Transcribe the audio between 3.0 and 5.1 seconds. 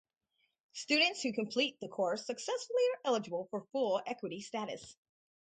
eligible for full Equity status.